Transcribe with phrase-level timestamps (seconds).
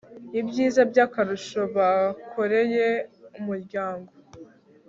[0.39, 2.87] ibyiza by akarusho bakoreye
[3.39, 4.11] umuryango